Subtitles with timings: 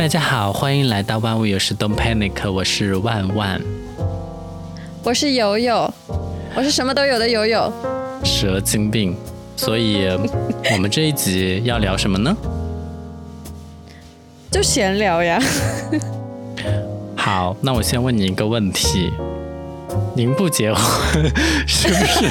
[0.00, 3.60] 大家好，欢迎来到万物有时 Don't Panic，我是万万，
[5.04, 5.92] 我是友友，
[6.54, 7.70] 我是什么都有的友友，
[8.24, 9.14] 蛇精病。
[9.56, 10.06] 所以，
[10.72, 12.34] 我们这一集要聊什么呢？
[14.50, 15.38] 就闲聊呀。
[17.14, 19.12] 好，那我先问你一个问题：
[20.16, 21.30] 您不结婚
[21.68, 22.24] 是不是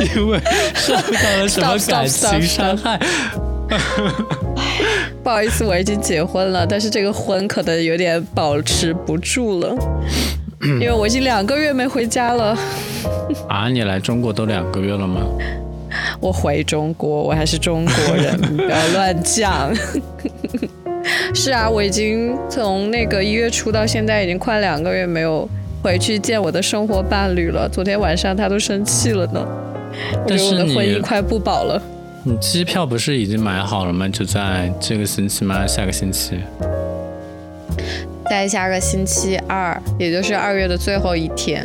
[0.16, 0.40] 因为
[0.74, 2.98] 受到了什么感情伤害？
[5.26, 9.74] 不好意思，我已经结婚了，但是这个婚可能有点保持不住了，
[10.62, 12.56] 因为我已经两个月没回家了。
[13.48, 15.22] 啊，你来中国都两个月了吗？
[16.22, 19.74] 我回中国，我还是中国人， 不要乱讲。
[21.34, 25.48] 是啊，我已经从那个一月初到现在，已经快两个月没有
[25.82, 27.68] 回去见我的生活伴侣了。
[27.68, 29.44] 昨天晚上他都生气了呢，
[30.24, 31.82] 我觉得我的婚姻快不保了。
[32.28, 34.08] 你机票不是已经买好了吗？
[34.08, 35.64] 就在这个星期吗？
[35.64, 36.40] 下个星期？
[38.28, 41.64] 在下个星期二，也就是二月的最后一天。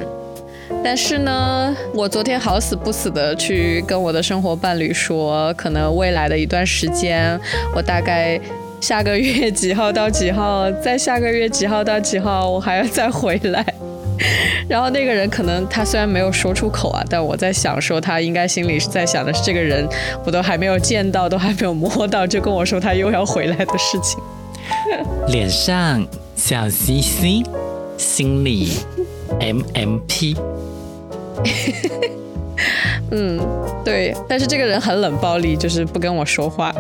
[0.83, 7.35] 但是呢，我昨天好死不死的去跟我的生活伴侣说，可能未来的一段时间，
[7.75, 8.39] 我大概
[8.80, 13.66] 下个月几号到几号，再下个月几号到几号，我还要再回来。
[14.67, 19.88] 然后那个人可能他虽然没有说出口啊，但我在想说他应该心里是在想的是这个人
[20.25, 24.22] 我都还没有见到，都还没有摸到，就跟我说他又要回来的事情。
[25.28, 26.05] 脸上
[26.36, 27.44] 笑嘻嘻，
[27.97, 28.72] 心里
[29.39, 30.38] MMP。
[33.11, 33.39] 嗯，
[33.83, 36.72] 对，但是这个人很冷暴力，就是不跟我说话。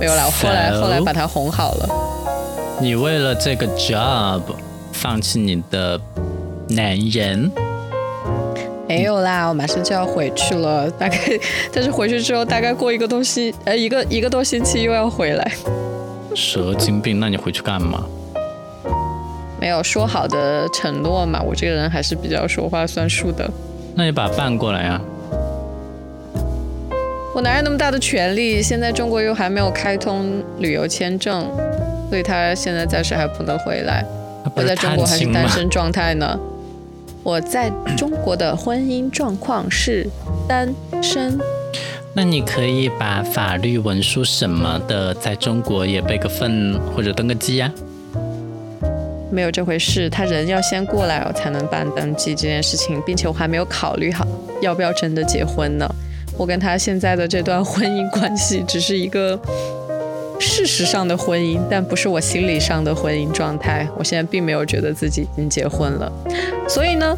[0.00, 1.88] 没有啦，我后来后来把他哄好了。
[2.80, 4.40] 你为了这个 job
[4.92, 6.00] 放弃你的
[6.68, 7.50] 男人？
[8.86, 11.18] 没有啦，我马上就要回去了，大概
[11.72, 15.52] 但是回去之后大概过一个东西呃一个一个多星期又要回来。
[16.34, 18.04] 蛇精病，那你回去干嘛？
[19.60, 23.50] 没有说好的承诺嘛，我这个人还是比较说话算数的。
[23.94, 25.00] 那你把办过来呀。
[27.34, 28.62] 我哪有那么大的权利？
[28.62, 31.46] 现在中国又还没有开通旅游签证，
[32.08, 34.04] 所以他现在暂时还不能回来。
[34.54, 36.38] 我在中国还是单身状态呢。
[37.28, 40.08] 我在中国的婚姻状况是
[40.48, 41.38] 单身。
[42.14, 47.70] 那你可以把法律文书什么的在中国也备个份或者登个记呀。
[49.30, 54.26] 没有这回事，他人要先过来，我才能办登记这件事情，并且我还没有考虑好
[54.62, 55.86] 要不要真的结婚呢。
[56.38, 59.38] 我跟他现在的这段婚姻关系只是一个
[60.38, 63.86] 事实上的婚姻，但不是我心理上的婚姻状态。
[63.96, 66.10] 我现在并没有觉得自己已经结婚了，
[66.68, 67.16] 所以呢，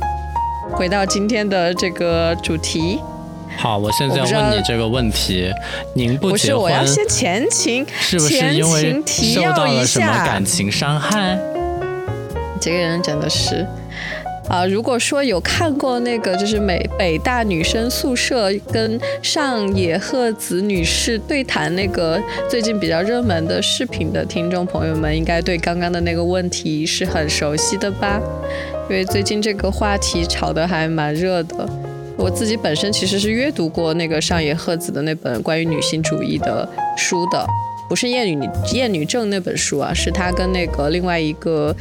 [0.72, 2.98] 回到今天的这个主题。
[3.56, 5.52] 好，我现在要问你这个问题：
[5.94, 11.38] 您不结婚，不是我要先前情，是不是因为受到了什么感情伤害？
[12.60, 13.66] 这个人真的是，
[14.50, 28.20] 啊，如果说有看过那个就是美北大女生宿舍跟上野鹤子女士对谈那个最近比较热门的视频的听众朋友们，应该对刚刚的那个问题是很熟悉的吧？
[28.90, 31.68] 因为最近这个话题炒得还蛮热的。
[32.16, 37.46] 我自己本身其实是阅读过那个上野鹤子的那本关于女性主义的书的，
[37.88, 41.72] 不是《厌女厌女症》那本书啊，是他跟那个另外一个。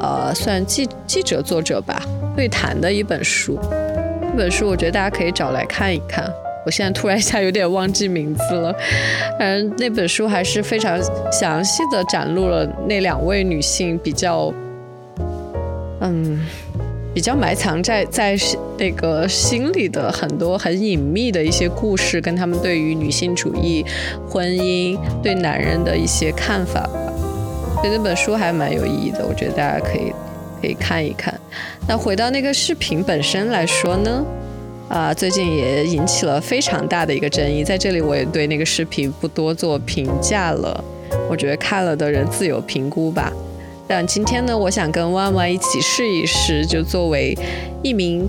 [0.00, 2.02] 呃，算记记者作者吧，
[2.36, 3.58] 对谈的一本书。
[4.20, 6.30] 这本书我觉得大家可以找来看一看。
[6.66, 8.74] 我现在突然一下有点忘记名字了，
[9.38, 11.00] 嗯，那本书还是非常
[11.32, 14.52] 详细的展露了那两位女性比较，
[16.00, 16.46] 嗯，
[17.14, 18.36] 比较埋藏在在
[18.76, 23.82] 那个心里的很多很隐秘的一些故事，跟他们对于女性主义、
[24.28, 26.86] 婚姻、对男人的一些看法。
[27.80, 30.12] 所以那本书还蛮有意义的，我觉得大家可以
[30.60, 31.32] 可以看一看。
[31.86, 34.24] 那回到那个视频本身来说呢，
[34.88, 37.62] 啊，最近也引起了非常大的一个争议。
[37.62, 40.84] 在这里我也对那个视频不多做评价了，
[41.30, 43.32] 我觉得看了的人自有评估吧。
[43.86, 47.32] 但今天呢，我想跟万万一起试一试，就作为
[47.84, 48.28] 一名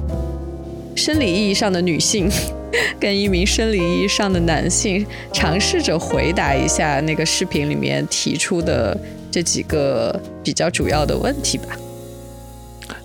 [0.95, 2.29] 生理意义上的女性，
[2.99, 8.95] 跟一名生理意义上的男性，尝试着回答一下那个视频里面提出的。
[9.31, 11.77] 这几个比较主要的问题吧。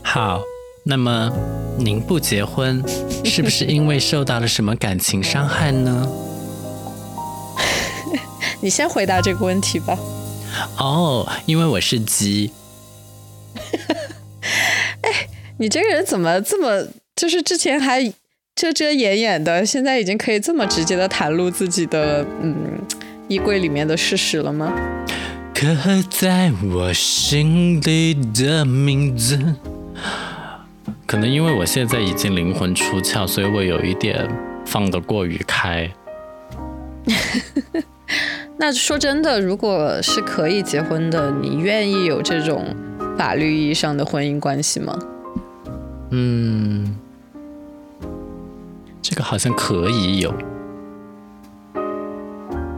[0.03, 0.41] 好，
[0.85, 1.31] 那么
[1.79, 2.83] 您不结婚，
[3.25, 6.09] 是不是因为受到了什么感情伤害呢？
[8.61, 9.99] 你先回答这个问题吧。
[10.79, 12.53] 哦，因为我是鸡。
[15.03, 15.29] 哎，
[15.59, 16.89] 你这个人怎么这么……
[17.17, 18.13] 就是之前还
[18.55, 22.81] 遮遮掩掩的，现在已经可以这么直接的袒露自己的嗯
[23.29, 24.73] 衣柜里面的事实了吗？
[25.65, 29.39] 刻在我心底的名字。
[31.07, 34.29] 可能因为我现在已经灵魂出窍，所以我有一点
[34.67, 35.89] 放得过于开。
[38.59, 42.75] 那说真的，如果是可以结婚的，你愿意有这种
[43.17, 44.99] 法律意义上的婚姻关系吗？
[46.11, 46.97] 嗯，
[49.03, 50.35] 这个好像可以有。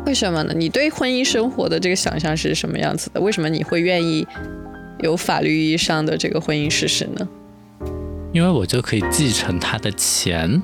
[0.07, 0.55] 为什么呢？
[0.57, 3.21] 你对婚姻生活的这个想象是什么样子的？
[3.21, 4.27] 为什么你会愿意
[5.01, 7.29] 有法律意义上的这个婚姻事实呢？
[8.33, 10.63] 因为我就可以继承他的钱。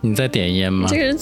[0.00, 0.88] 你在点烟吗？
[0.88, 1.16] 这个人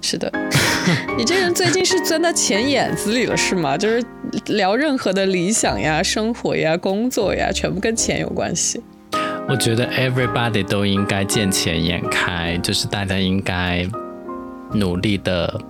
[0.00, 0.32] 是的，
[1.18, 3.76] 你这个人最近是钻到钱眼子里了是吗？
[3.76, 4.02] 就是
[4.46, 8.82] 聊任何的理想呀、生活呀、工作呀，全部跟钱有关系。
[9.46, 13.86] 我觉得 everybody 都应该见钱眼开，就是大家应该
[14.74, 15.60] 努力的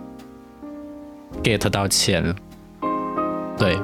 [1.42, 2.34] get 到钱。
[3.58, 3.76] 对，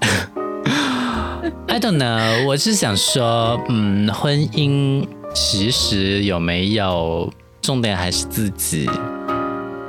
[1.68, 8.90] I don't know，我是想说，嗯，婚姻其实有没有重点还是自己，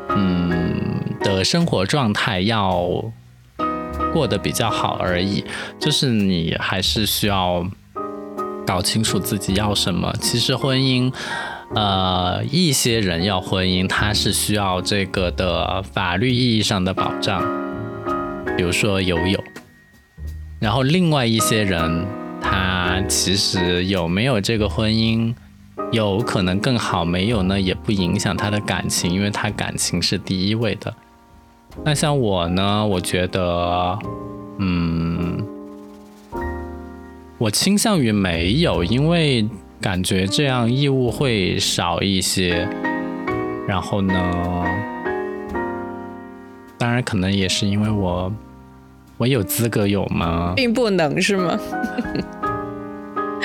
[0.10, 3.04] 嗯的生活状态要
[4.14, 5.44] 过得比较好而已，
[5.80, 7.66] 就是你还是需要。
[8.66, 10.16] 搞清楚自己要什么。
[10.22, 11.14] 其实婚姻，
[11.76, 17.44] 呃，一些人要婚姻，他是需要这个的法律意义上的保障，
[18.56, 19.44] 比如说游泳。
[20.60, 22.06] 然后另外一些人，
[22.42, 25.34] 他其实有没有这个婚姻，
[25.92, 30.94] 有可能更好；没有呢，也不影响他的感情，因为他感情是第一位的。
[31.84, 33.98] 那像我呢，我觉得，
[34.60, 35.44] 嗯。
[37.40, 39.46] 我倾向于没有，因为
[39.84, 42.66] 感觉这样义务会少一些。
[43.68, 44.66] 然后呢，
[46.78, 48.32] 当然可能也是因为我，
[49.18, 50.54] 我有资格有吗？
[50.56, 51.60] 并不能是吗？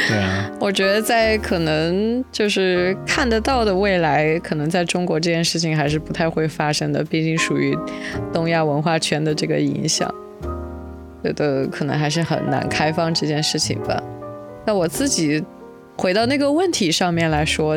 [0.07, 0.49] 对啊。
[0.63, 7.77] 我觉得在可能就是看得到的未来，可能在中国这件事情还是不太会发生的，毕竟属于
[8.33, 10.09] 东亚文化圈的这个影响。
[11.25, 14.01] 觉得可能还是很难开放这件事情吧。
[14.65, 15.43] 那我自己
[15.99, 17.77] 回到那个问题上面来说，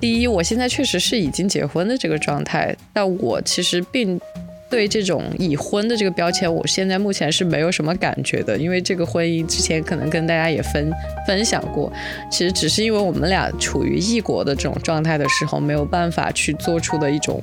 [0.00, 4.20] 第一，我现在确实是已经结婚的这个状态，但我其实并
[4.68, 8.58] 对这种已婚的这个标签，我现在目前是没有什么感觉的。
[8.58, 10.92] 因为这个婚姻之前可能跟大家也分
[11.24, 11.92] 分享过，
[12.28, 17.40] 其实只是因为我们俩处于异国的这种状态的时候，没有办法去做出的一种。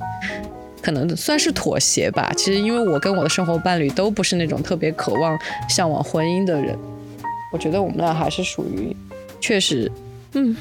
[0.82, 2.32] 可能算是妥协吧。
[2.36, 5.36] 其实，因为我跟我的生活伴侣都不是那种特别渴望、
[5.68, 6.78] 向往婚姻的人，
[7.52, 8.94] 我觉得我们俩还是属于
[9.40, 9.90] 确实，
[10.32, 10.56] 嗯，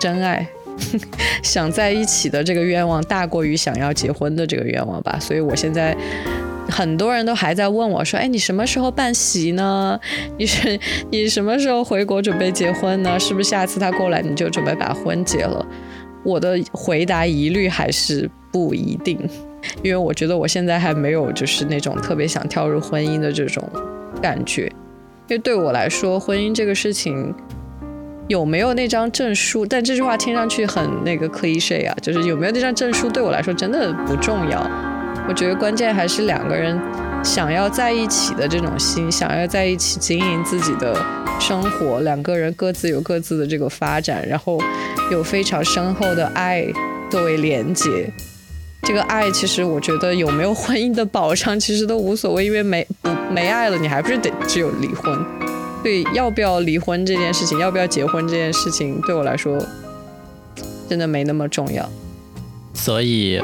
[0.00, 0.46] 真爱，
[1.42, 5.18] 想在一起的这个愿望大过于想要结婚的这个愿望吧。
[5.20, 5.96] 所以我现在
[6.68, 9.98] 很多人都还在问我说：“哎，你什么时候办席呢？
[10.38, 10.78] 你是
[11.10, 13.18] 你什么时候回国准备结婚呢？
[13.20, 15.64] 是不是下次他过来你就准备把婚结了？”
[16.24, 19.18] 我的回答一律还是不一定。
[19.82, 23.66] 因为我觉得我现在还没有就是那种特别想跳入婚姻的这种
[24.20, 24.64] 感觉，
[25.28, 27.34] 因为对我来说，婚姻这个事情
[28.28, 34.66] 有没有那张证书，但这句话听上去很那个 cliche 啊，就是有没有那张证书对我来说真的不重要。
[35.28, 36.78] 我觉得关键还是两个人
[37.22, 40.96] 想要在一起的这种心，想要在一起经营自己的
[41.38, 44.58] 生活，两个人各自有各自的这个发展，然后
[45.10, 46.66] 有非常深厚的爱
[47.10, 48.10] 作为连接。
[48.82, 55.18] 这个爱其实，我觉得有没有婚姻的保障，其实都无所谓，因为没不没爱了，你还不是得只有离婚。
[55.84, 59.62] 对，要不要离婚这件事情，要不要结婚这件事情，对我来说
[60.88, 61.86] 真的没那么重要。
[62.72, 63.38] 所以，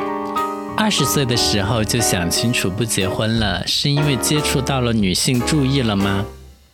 [0.74, 6.24] 二十岁的时候就想清楚不结婚了，是因为接触到了女性注意了吗？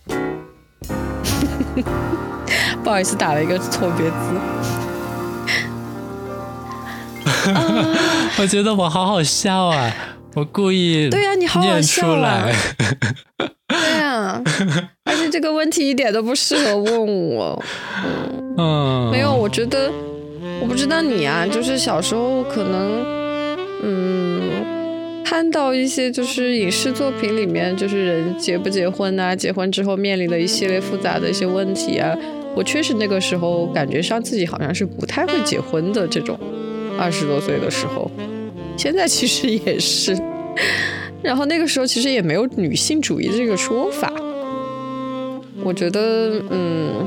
[2.85, 4.15] 不好意思，打了一个错别字。
[8.39, 9.93] 我觉得我好好笑啊！
[10.35, 12.47] 我故意对呀，你好好笑啊！
[13.81, 14.43] 对啊，
[15.05, 17.63] 而且这个问题一点都不适合问我。
[18.57, 19.91] 嗯，没有，我觉得
[20.61, 23.05] 我不知道你啊，就是小时候可能
[23.83, 32.17] 嗯看到一些就是影视作品里面，就是人结不结婚啊，结婚之后面临的一系列复杂的一些问题啊，
[32.55, 36.39] 我确实那个时候感觉上自己好像是不太会结婚的这种。
[36.99, 38.11] 二十多岁的时候，
[38.75, 40.17] 现在其实也是，
[41.27, 44.13] 然后那个时候其实也没有女性主义这个说法。
[45.65, 47.05] 我觉得，嗯，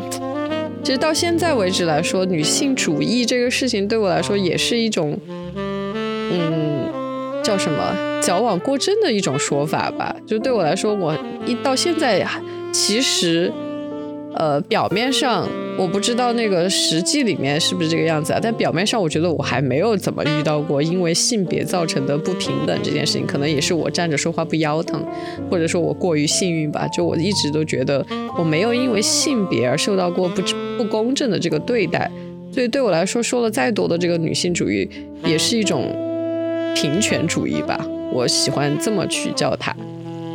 [0.83, 5.17] 其实到现在为止来说，女性主义这个事情对我来说也是一种，
[5.55, 10.13] 嗯，叫什么矫枉过正的一种说法吧。
[10.27, 12.27] 就对我来说，我一到现在
[12.73, 13.53] 其实。
[14.39, 15.45] 呃，表面上
[15.77, 25.05] 我不知道那个实际里面是不是这个样子啊，但表面上我觉得我还没有怎么遇到过因为性别造成的不平等这件事情，可能也是我站着说话不腰疼，
[25.51, 26.87] 或者说我过于幸运吧。
[26.87, 28.05] 就我一直都觉得
[28.37, 30.41] 我没有因为性别而受到过不
[30.77, 32.09] 不公正的这个对待，
[32.53, 34.89] 所以对我来说，说了再多的这个女性主义
[35.25, 35.93] 也是一种
[36.73, 37.85] 平权主义吧。
[38.13, 39.75] 我喜欢这么去叫它，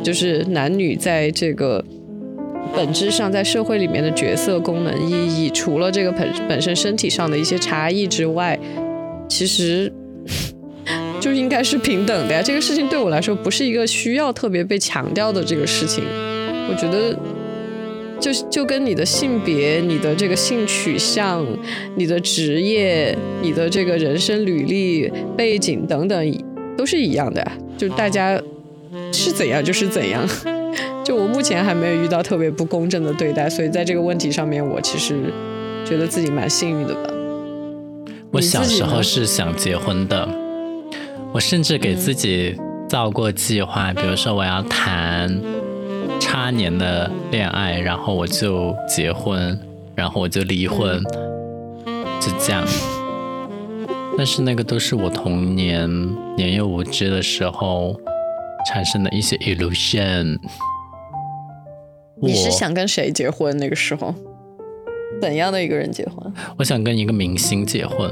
[0.03, 1.83] 就是男女在这个。
[2.75, 8.59] 本质上，在社会里面的角色、功能、意义，除了这个本本身身体上的一些差异之外，
[9.27, 9.91] 其实
[11.19, 12.41] 就应该是平等的呀。
[12.41, 16.03] 这个事情对我来说不是一个需要特别被强调的这个事情。
[16.69, 17.17] 我觉得，
[18.19, 21.45] 就就跟你的性别、你的这个性取向、
[21.95, 26.43] 你的职业、你的这个人生履历、背景等等，
[26.77, 27.45] 都是一样的。
[27.77, 28.41] 就大家
[29.11, 30.27] 是怎样就是怎样。
[31.03, 35.15] 就我目前还没有遇到特别不公正的对待，所以在这个问题上面，我其实
[35.85, 37.09] 觉得自己蛮幸运的吧。
[38.31, 40.27] 我小时候是想结婚的，
[41.31, 42.55] 我甚至给自己
[42.89, 45.41] 造过计划，比如说我要谈
[46.19, 49.57] 差年的恋爱，然后我就结婚，
[49.95, 51.01] 然后我就离婚，
[52.19, 52.63] 就这样。
[54.17, 55.89] 但是那个都是我童年
[56.35, 57.99] 年幼无知的时候
[58.65, 60.37] 产生的一些 illusion。
[62.21, 63.55] 你是想跟谁结婚？
[63.57, 64.13] 那个时候，
[65.21, 66.33] 怎样的一个人结婚？
[66.57, 68.09] 我想跟一个明星结婚。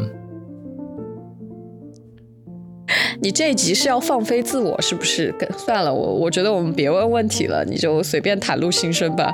[3.22, 5.34] 你这一集是要放飞自我是不是？
[5.58, 9.34] 算了，我我觉得我们别问问题了，你就随便袒露心声吧。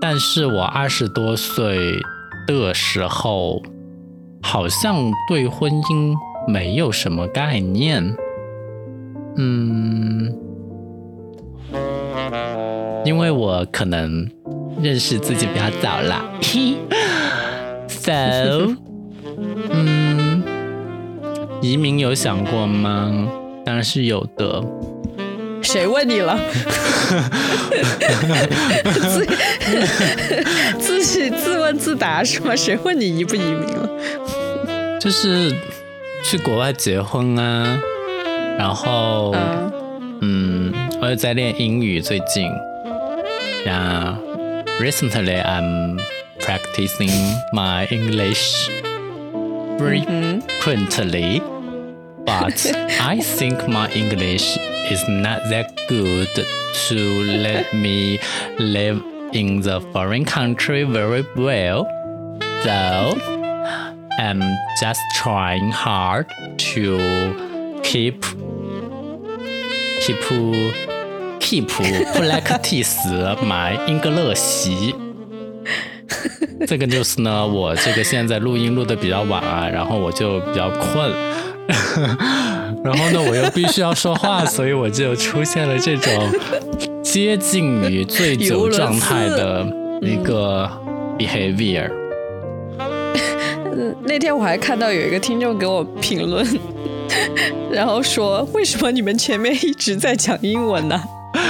[0.00, 1.76] 但是我二十多岁
[2.46, 3.60] 的时候，
[4.42, 6.14] 好像对婚姻
[6.46, 8.14] 没有什么概念。
[9.36, 10.32] 嗯。
[13.04, 14.28] 因为我可能
[14.80, 16.24] 认识自己比较早啦，
[17.88, 18.76] so，
[19.70, 20.42] 嗯，
[21.60, 23.28] 移民有想过吗？
[23.64, 24.62] 当然是有的。
[25.62, 26.38] 谁问你了？
[28.92, 29.26] 自
[30.78, 32.54] 自己自问自答是吗？
[32.54, 33.88] 谁问你移不移民了？
[35.00, 35.52] 就是
[36.24, 37.80] 去国外结婚啊，
[38.57, 39.33] 然后，
[40.21, 42.49] 嗯，我也在练英语，最近。
[43.65, 44.17] Yeah,
[44.79, 45.99] recently I'm
[46.39, 47.11] practicing
[47.51, 48.69] my English
[49.77, 51.41] frequently,
[52.25, 54.57] but I think my English
[54.89, 56.29] is not that good
[56.87, 58.19] to let me
[58.57, 59.01] live
[59.33, 61.85] in the foreign country very well.
[62.63, 63.17] So
[64.19, 64.41] I'm
[64.79, 66.27] just trying hard
[66.73, 66.97] to
[67.82, 68.14] keep
[70.00, 70.16] keep
[71.40, 71.68] keep
[72.14, 72.96] practice
[73.42, 74.94] my English。
[76.66, 81.10] 这个就是呢，我这个现在录音录的比较晚啊，然后我就比较困，
[82.84, 86.12] 然后呢我又必须要说话，所以我就出现了这种
[87.02, 89.66] 接近于醉酒状态的
[90.00, 90.70] 一个
[91.18, 91.90] behavior。
[94.04, 96.46] 那天我还看到有一个听众给我评论，
[97.72, 101.02] 然后说为什么你们前面一直在讲英文呢？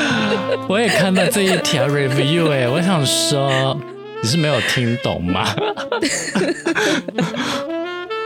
[0.69, 3.77] 我也看到这一条 review 哎，我想说
[4.23, 5.53] 你是没有听懂吗？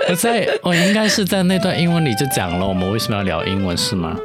[0.08, 4.16] 我在我应该是在那段英文里就讲了我们为什么要聊英文是吗？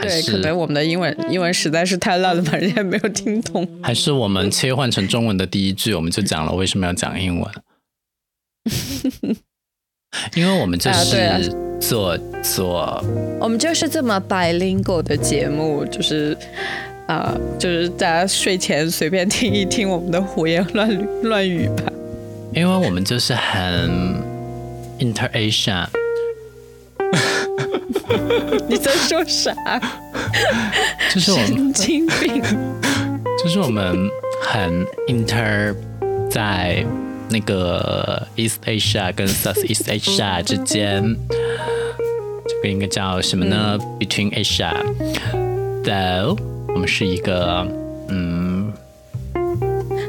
[0.00, 3.66] 对，可能我们的英文英文实在是太烂了，吧人家没有听懂。
[3.82, 7.50] 还是我们切换成中文的第一句，我们就讲了为什么要讲英文？
[10.34, 11.50] 因为我们这是
[11.82, 13.04] 做做，
[13.40, 16.36] 我们就是这么 bilingual 的节目，就是
[17.08, 21.92] 啊，就是大家睡前随便听一听我们的胡言乱语乱语吧。
[22.54, 23.90] 因为我们就是很
[25.00, 25.84] interasia。
[28.68, 29.52] 你在说啥？
[31.12, 32.40] 就是我们神经病。
[33.42, 34.08] 就是我们
[34.40, 35.74] 很 inter
[36.30, 36.86] 在。
[37.32, 41.16] 那个 East Asia 跟 South East Asia 之间，
[42.46, 46.36] 这个应该叫什么呢？Between Asia，though
[46.68, 47.66] 我们是一个，
[48.08, 48.70] 嗯，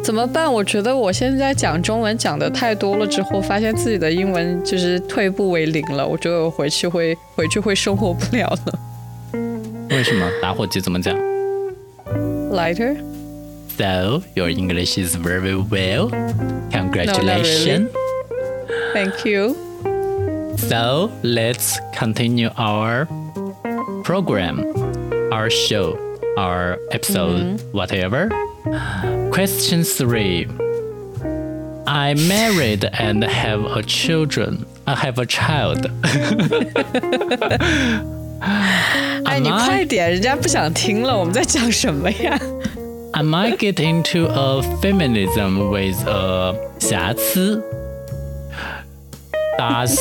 [0.03, 0.51] 怎么办？
[0.51, 6.05] 我觉得我现在讲中文讲的太多了，之后发现自己的英文就是退步为零了。
[6.05, 8.79] 我觉得我回去会回去会生活不了了。
[9.89, 10.29] 为什么？
[10.41, 11.17] 打火机怎么讲
[12.51, 12.97] ？Lighter。
[13.76, 16.10] So your English is very well.
[16.72, 17.90] Congratulations.
[17.92, 18.92] No, really.
[18.92, 19.54] Thank you.
[20.56, 23.06] So let's continue our
[24.02, 24.64] program,
[25.32, 25.96] our show,
[26.36, 28.28] our episode, whatever.
[29.30, 30.48] Question three.
[31.86, 34.66] I married and have a children.
[34.86, 35.88] I have a child.
[39.24, 42.38] 哎，你 Am I- 快点，人家不想听了，我们在讲什么呀？
[43.12, 47.62] Am I getting into a feminism with a 瑕疵？
[49.58, 49.98] Does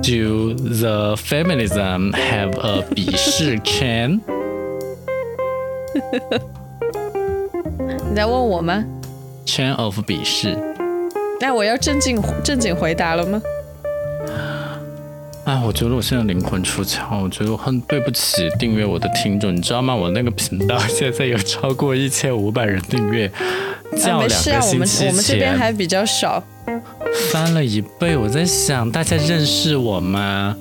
[0.00, 4.20] do the feminism have a 鄙视圈？
[8.08, 8.84] 你在问我吗？
[9.44, 10.56] 圈 of 鄙视。
[11.40, 13.42] 那我要正经正经回答了吗？
[15.45, 19.95] 哎，我觉得我现在灵魂出窍，我觉得我很对不起订阅我的听众，你知道吗？
[19.95, 23.25] 我那个频道现在有超过一千五百人订阅，
[23.91, 26.43] 啊，较两没事啊，我们我们这边还比较少。
[27.31, 28.15] 翻了一倍。
[28.15, 30.55] 我在想，大家认识我吗？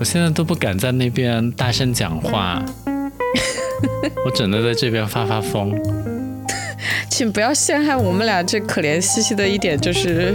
[0.00, 2.60] 我现在都不敢在那边大声讲话，
[4.26, 5.72] 我只能在这边发发疯。
[7.08, 10.34] 请不要陷害我们俩这可怜兮兮的一点，就是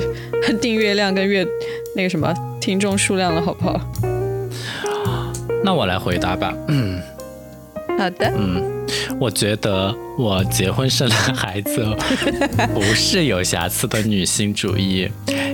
[0.62, 1.46] 订阅量跟月
[1.96, 2.34] 那个什么
[2.66, 3.80] 听众数量了，好不好？
[5.64, 6.52] 那我来回答吧。
[6.68, 7.00] 嗯
[7.96, 8.75] 好的，嗯，
[9.20, 11.86] 我觉得我结婚生了孩子
[12.74, 15.10] 不是有瑕疵的女性主义，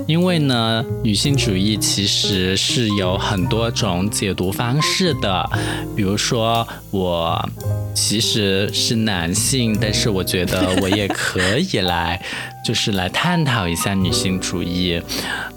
[0.07, 5.49] 因为呢，女性主义其实是有很多种解读方式的。
[5.95, 7.49] 比如说，我
[7.93, 12.21] 其实是男性，但是我觉得我也可以来，
[12.65, 15.01] 就是来探讨一下女性主义。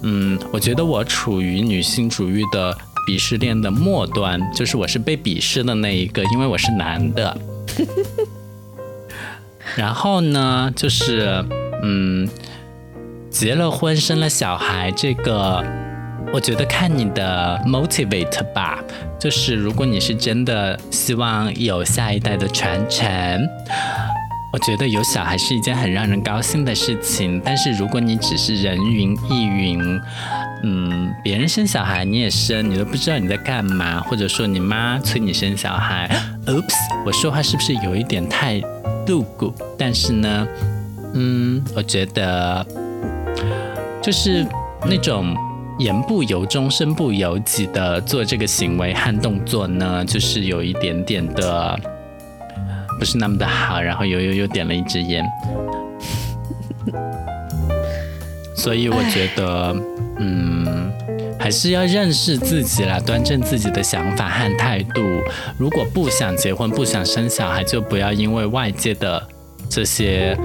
[0.03, 2.77] 嗯，我觉得我处于女性主义的
[3.07, 7.37] 鄙视链的末端，就是我是被鄙视的那一个，因为我是男的。
[9.77, 11.45] 然后呢，就是
[11.83, 12.29] 嗯，
[13.31, 15.65] 结了婚生了小孩，这个
[16.33, 18.83] 我觉得看你的 motivate 吧。
[19.19, 23.49] 就是如果你是真的希望有下一代的传承，
[24.53, 27.41] 我觉得有小孩是一件很让人高兴的事情。
[27.43, 29.81] 但是如果你只是人云亦云，
[30.67, 36.09] 嗯，别人生小孩你也生，你都不知道你在干嘛，或者说你妈催你生小孩，
[36.49, 36.75] Oops，
[37.05, 38.63] 我说话是不是有一点太
[39.07, 39.53] 露骨？
[39.77, 40.49] 但是呢，
[41.13, 42.67] 嗯，我觉得
[44.03, 44.47] 就是
[44.87, 45.37] 那种
[45.79, 51.79] 言不由衷、身不由己的做这个行为和动作呢，就是有一点点的
[52.99, 55.23] 不是那么的好，然后又又又点了一支烟，
[58.57, 59.77] 所以我觉得，
[60.19, 60.93] 嗯，
[61.39, 65.03] 还是要认识自己啦，端正自己的想法和态度。
[65.59, 69.23] 如果不想结婚、不想生小孩，就不要因为外界的
[69.69, 70.37] 这些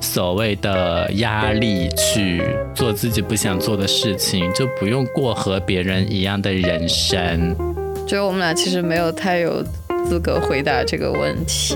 [0.00, 2.42] 所谓的压力去
[2.74, 7.56] 做自己不想做的事情，就不用过和别人一样的人生。
[8.06, 9.64] 觉得我们俩其实没有太有
[10.06, 11.74] 资格回答这个问题，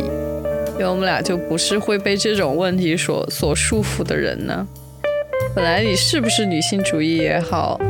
[0.74, 4.66] 因为我们俩就不是会被这种问题所所束缚的人呢。
[5.52, 7.80] 本来你是不是女性主义也好，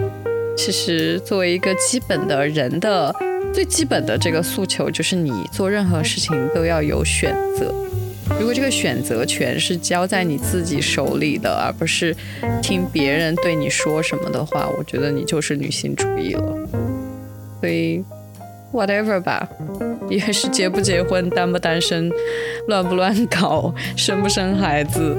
[0.57, 3.14] 其实作为一个基本的人的
[3.53, 7.73] 最基本的这个诉求，就是你做任何事情都要有选择。
[8.38, 12.16] 如果这个选择权是交在你自己手里的，而不是
[12.62, 16.57] 听别人对你说什么的话，我觉得你就是女性主义了。
[17.61, 18.03] 所以
[18.73, 19.46] ，whatever 吧，
[20.09, 22.11] 也是结不结婚、单不单身、
[22.68, 25.14] 乱不乱搞、生不生孩子，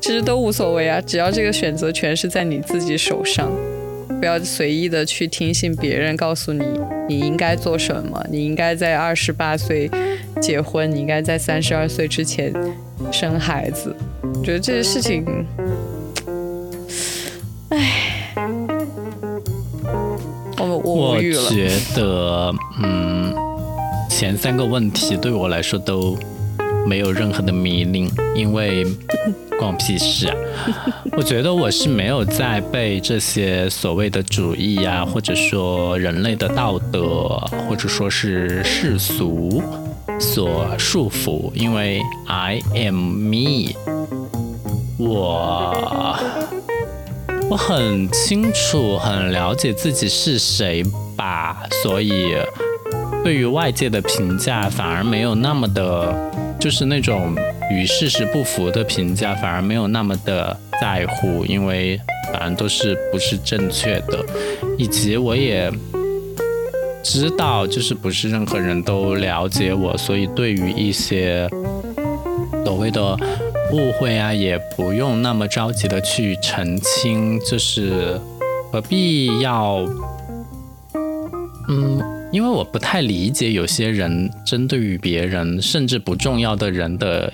[0.00, 3.50] 其实都无所谓啊，只要这个选择权是在你自己手上，
[4.20, 6.64] 不要随意的去听信别人告诉你
[7.08, 9.90] 你应该做什么，你应该在二十八岁
[10.40, 12.52] 结婚，你应该在三十二岁之前
[13.12, 13.94] 生孩子。
[14.22, 15.24] 我觉得这些事情，
[17.70, 18.34] 唉，
[20.58, 21.50] 我我无语了。
[21.50, 23.34] 觉得，嗯，
[24.08, 26.16] 前三个问题对我来说都
[26.86, 28.86] 没有任何的迷令，因为
[29.58, 30.34] 关我屁事啊！
[31.16, 37.28] 我觉得我是没有在被这些所谓的主义啊、或者说人类的道德，
[37.68, 39.62] 或者说是世俗
[40.20, 43.74] 所束缚，因为 I am me，
[44.98, 46.16] 我。
[47.50, 50.84] 我很清楚、很了解自己是谁
[51.16, 52.36] 吧，所以
[53.24, 56.14] 对于外界的评价反而没有那么的，
[56.60, 57.34] 就是那种
[57.70, 62.00] 与事实不符的评价，反而没有那么的在乎，因为
[62.32, 64.24] 反正都是不是正确的，
[64.76, 65.70] 以及我也
[67.02, 71.48] 知道，就是不是任何人都了解我，所以对于一些
[72.64, 73.16] 所谓的
[73.72, 78.20] 误会啊，也不用那么着急的去澄清，就是
[78.70, 79.84] 何必要
[81.68, 87.32] 嗯，因为我不太理解有些人针对于别人甚至不重要的人的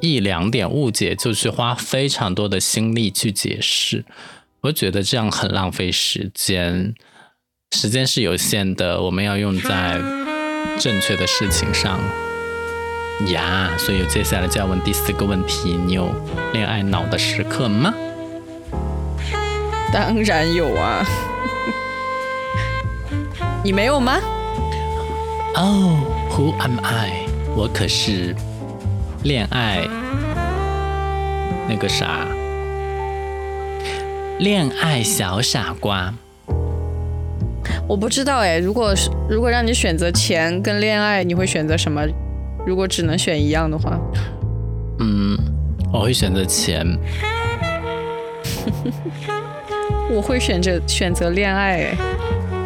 [0.00, 4.04] 一两点误解，就去花非常多的心力去解释，
[4.60, 6.94] 我觉得这样很浪费时间。
[7.76, 10.00] 时间是有限的，我们要用在
[10.78, 12.00] 正确的事情上
[13.26, 13.70] 呀。
[13.76, 16.10] 所以接下来就要问第四个问题：你有
[16.52, 17.92] 恋爱脑的时刻吗？
[19.92, 21.04] 当然有啊。
[23.64, 24.18] 你没有吗
[25.54, 25.98] ？Oh,
[26.30, 27.26] who am I？
[27.54, 28.34] 我可是
[29.24, 29.86] 恋爱
[31.68, 32.26] 那个啥，
[34.38, 36.14] 恋爱小傻瓜。
[37.88, 42.02] 我不知道哎，如果是如果让你选择钱跟恋爱，你会选择什么？
[42.66, 43.98] 如果只能选一样的话，
[45.00, 45.36] 嗯，
[45.92, 46.86] 我会选择钱。
[50.10, 51.96] 我会选择选择恋爱哎。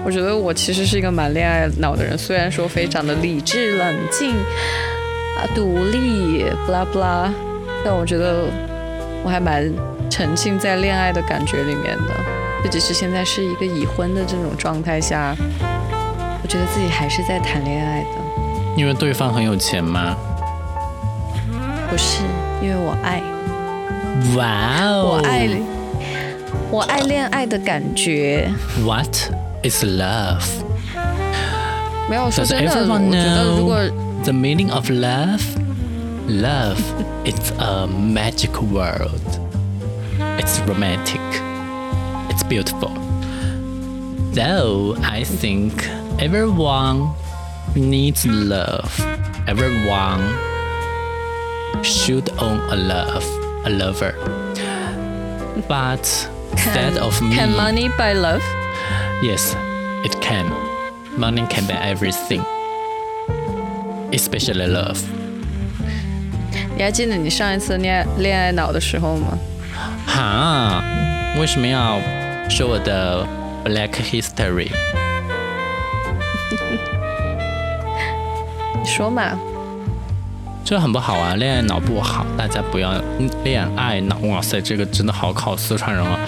[0.04, 4.44] 我觉得我其实是一个蛮恋爱脑的人，虽然说非常的理智、冷静啊、
[5.54, 7.32] 独立，不拉不拉，
[7.84, 8.44] 但我觉得
[9.22, 9.72] 我还蛮
[10.10, 12.14] 沉浸在恋爱的感觉里面的。
[12.64, 15.34] 就即使现在是一个已婚的这种状态下，
[16.42, 18.08] 我觉得自己还是在谈恋爱的。
[18.76, 20.16] 因为对方很有钱吗？
[21.90, 22.22] 不是，
[22.62, 23.20] 因为我爱。
[24.36, 25.20] 哇哦！
[25.20, 25.48] 我爱，
[26.70, 28.48] 我爱恋爱的感觉。
[28.84, 30.44] What？It's love.
[32.08, 33.78] 没有说真的，我觉得如果
[34.24, 35.42] the meaning of love,
[36.28, 36.78] love,
[37.26, 39.20] it's a magic world.
[40.38, 41.20] It's romantic.
[42.30, 42.90] It's beautiful.
[44.32, 45.86] Though I think
[46.20, 47.14] everyone
[47.74, 48.94] needs love.
[49.48, 50.22] Everyone
[51.82, 53.24] should own a love,
[53.66, 54.14] a lover.
[55.66, 58.42] But instead of me, can money buy love?
[59.20, 59.56] Yes,
[60.04, 60.46] it can.
[61.18, 62.44] Money can buy everything,
[64.12, 64.98] especially love.
[66.76, 69.38] 你还记得你上一次恋恋爱脑的时候吗？
[70.06, 70.82] 哈，
[71.38, 71.98] 为什么要
[72.48, 73.26] 说我的
[73.64, 74.68] Black History？
[78.82, 79.38] 你说嘛？
[80.64, 82.94] 这很不好啊，恋爱脑不好，大家不要
[83.44, 84.16] 恋爱脑。
[84.20, 86.18] 哇塞，这个真的好考四川人啊！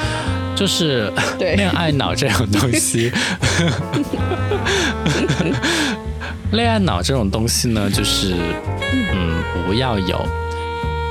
[0.55, 3.11] 就是恋爱脑这种东西，
[6.55, 10.25] 恋爱脑这种东西呢，就是嗯，不要有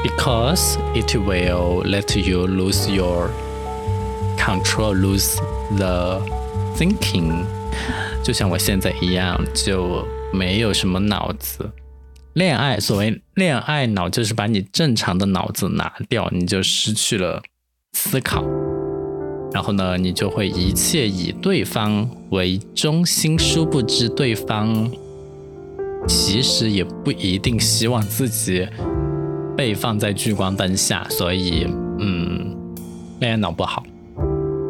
[0.02, 3.30] ，because it will let you lose your
[4.38, 5.36] control, lose
[5.76, 6.22] the
[6.78, 7.44] thinking。
[8.24, 11.70] 就像我现在一样，就没有什么脑子。
[12.36, 17.42] 恋爱，所谓恋爱脑，就是把你正常的脑子拿掉，你就失去了
[17.92, 18.46] 思考。
[19.52, 24.90] 然后呢，你就会一切以对方为中心，殊不知对方
[26.08, 28.68] 其实也不一定希望自己
[29.56, 31.68] 被放在聚光灯下，所以，
[32.00, 32.56] 嗯，
[33.20, 33.84] 恋爱脑不好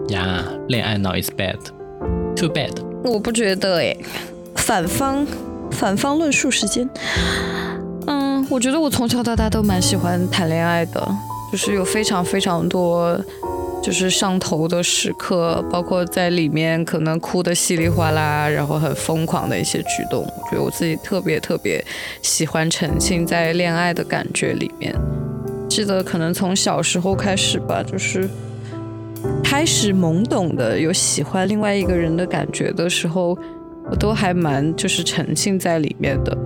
[0.10, 2.72] 呀，恋爱脑 is bad，too bad。
[3.04, 3.98] 我不觉得诶，
[4.56, 5.26] 反方
[5.72, 6.90] 反方论述时间，
[8.08, 11.16] 嗯，我觉得我从小到大都蛮喜欢谈恋爱的，
[11.52, 13.20] 就是有非常非常多。
[13.84, 21.84] 就是上头的时刻，包括在里面可能哭得稀里哗啦，然后很疯狂的一些举动，我觉得我自己特别特别
[22.22, 24.96] 喜欢沉浸在恋爱的感觉里面。
[25.70, 28.30] 记得可能从小时候开始吧，就是
[29.44, 33.38] 开始懵懂的有喜欢另外一个人的感觉的时候，
[33.92, 36.38] 我都还蛮就是沉浸在里面的。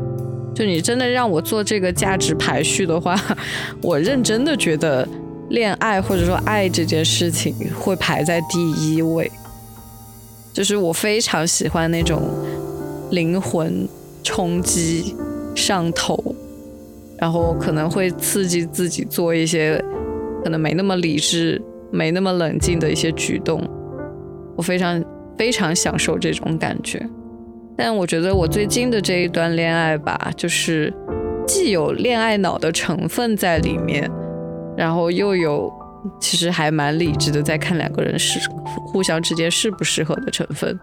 [0.55, 3.15] 就你真的让我做这个价值排序的话，
[3.83, 5.07] 我认真的觉得。
[5.49, 9.31] 恋爱或者说爱这件事情会排在第一位，
[10.51, 12.21] 就是我非常喜欢那种
[13.11, 13.87] 灵魂
[14.23, 15.15] 冲击、
[15.55, 16.35] 上头，
[17.17, 19.81] 然后可能会刺激自己做一些
[20.43, 23.63] 可能没那么理智、没那么冷静的一些举动，
[24.57, 25.01] 我非常
[25.37, 27.07] 非常享受这种感觉。
[27.77, 30.93] 但我觉得我最近的这一段恋爱吧，就是
[31.47, 34.11] 既有恋爱脑的成分在里面。
[34.77, 35.73] 然后又有，
[36.21, 38.39] 其实还蛮理智的，在看两个人是
[38.85, 40.79] 互相之间适不适合的成分。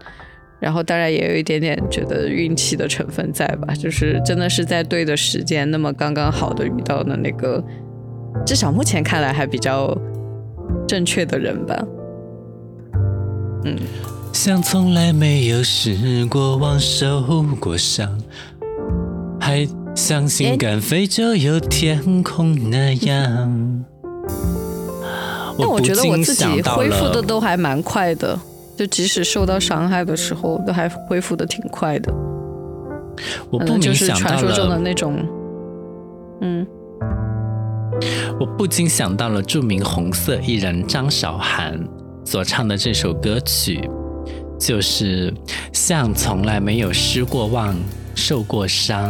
[0.59, 7.63] 然后当然也有一点点觉得运气的成分在吧，就是真的是在对的时间，那么刚刚好的遇到的那个，
[8.45, 9.95] 至少目前看来还比较
[10.87, 11.85] 正确的人吧。
[13.65, 13.77] 嗯，
[14.33, 17.21] 像从来没有试过往受
[17.59, 18.19] 过伤，
[19.39, 19.67] 还。
[19.95, 23.85] 像心敢飞就有天空那样。
[25.57, 28.37] 但我觉得我自己恢复的都还蛮快的。
[28.77, 32.13] 就即使受到伤害的时候，都还恢复的挺快的。
[33.49, 35.25] 我不禁就是传说中的，那种，
[36.41, 36.67] 嗯，
[38.37, 41.79] 我不禁想到了著名红色艺人张韶涵
[42.25, 43.89] 所唱的这首歌曲，
[44.59, 45.33] 就是
[45.71, 47.73] 像从来没有失过望、
[48.13, 49.09] 受过伤，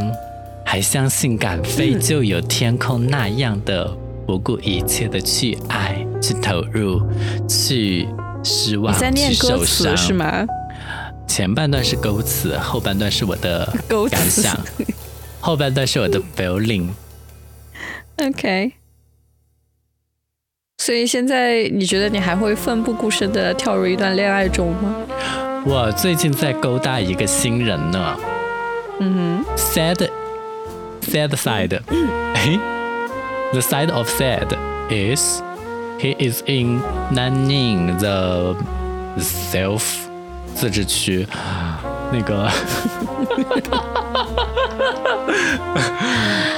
[0.65, 3.87] 还相信敢飞就有天空那样的
[4.25, 7.01] 不顾一切的去爱、去投入、
[7.47, 8.07] 去
[8.43, 10.13] 失望、你在念歌去受伤，词是？
[10.13, 10.45] 吗？
[11.27, 13.65] 前半段是歌词，后半段是我的
[14.09, 14.57] 感想，
[15.39, 16.89] 后半段是我的 feeling。
[18.17, 18.73] OK。
[20.77, 24.95] 所以现在你觉得你还会奋不顾身的跳入一段恋爱中吗？
[25.65, 28.15] 我最近在勾搭一个新人呢
[28.99, 30.07] 嗯哼，sad
[31.15, 31.79] sad side，
[32.33, 32.59] 哎
[33.53, 34.53] ，the side of sad
[34.89, 35.41] is
[35.97, 36.81] he is in
[37.13, 38.45] Nanning the
[39.17, 39.83] self
[40.53, 41.25] 自治区，
[42.11, 42.51] 那个。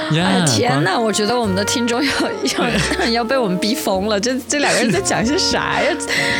[0.10, 1.00] 哼，呀哎天光哪！
[1.00, 2.12] 我觉得我们的听众要
[2.58, 4.20] 要 要被我们逼疯了。
[4.20, 5.96] 这这两个人在讲些啥呀？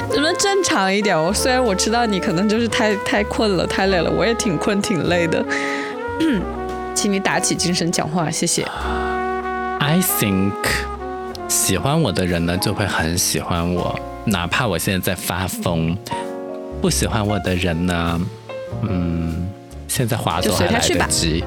[0.10, 1.16] 能不能正常一点？
[1.16, 5.46] 我虽然我知道你可能就是太太困了、太累了，我也挺困挺累的。
[6.98, 8.64] 请你打起精神讲话，谢谢。
[9.80, 10.52] I think
[11.48, 15.96] 喜欢我的人呢，就会很喜欢我，哪怕我现在在发疯；
[16.82, 18.20] 不喜欢我的人呢，
[18.82, 19.48] 嗯，
[19.88, 21.44] 现在划走还来得及。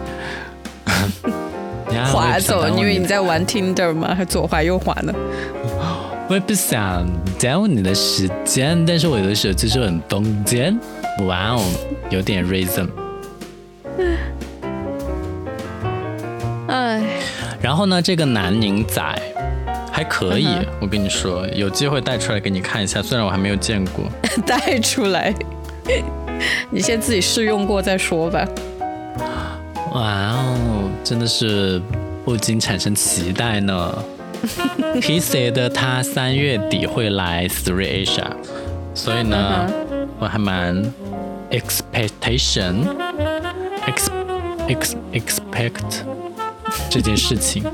[1.92, 3.00] 呀滑走，因为你。
[3.00, 4.14] 我也不想耽误在玩 Tinder 吗？
[4.14, 5.12] 还左滑右滑呢？
[6.28, 7.04] 我也不想
[7.40, 10.78] 耽误你的时间，但是我有的时候就是很疯癫。
[11.26, 11.60] 哇哦，
[12.08, 12.86] 有点 rhythm。
[17.62, 19.02] 然后呢，这个南宁仔
[19.92, 24.04] 还可以，嗯我跟你说，有机会带出来给你看一下，虽然我还没有见过。
[24.46, 25.34] 带出来，
[26.70, 28.46] 你先自己试用过再说吧。
[29.92, 31.80] 哇哦，真的是
[32.24, 34.04] 不禁产生期待呢。
[35.02, 38.28] He said 他三月底会来 Three Asia，
[38.94, 40.82] 所以呢嗯我还蛮
[41.50, 42.86] expectation
[43.86, 44.06] ex
[44.68, 46.04] ex expect
[46.88, 47.62] 这件事情。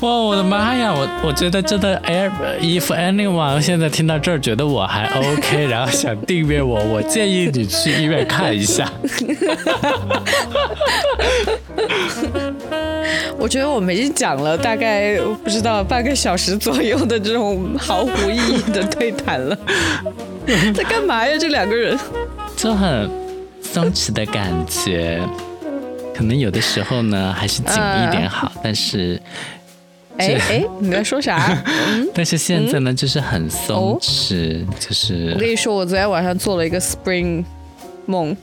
[0.00, 0.92] 哇，我的妈呀！
[0.92, 8.90] 我我觉得真的，air if anyone 现在听到这儿觉得我还 OK， 然后想订阅我，我建议你去医院看一下。
[13.38, 19.56] 我觉得我们已经讲了大概不知道半个小时左右的这种毫无意义的对谈了，
[20.74, 21.36] 在干嘛呀？
[21.38, 21.98] 这两个人？
[22.56, 23.08] 就很
[23.62, 25.20] 松弛的感觉。
[26.16, 29.20] 可能有的时候呢，还是紧一点好，但是
[30.16, 31.62] 哎哎，你在说啥？
[32.14, 37.44] 但是现在呢，就是很松弛，就是我跟你说，我昨天晚上做了一个 spring
[38.06, 38.34] 梦，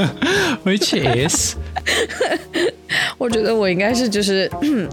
[0.64, 0.94] which
[1.26, 1.54] is
[3.16, 4.50] 我觉得我应该是就是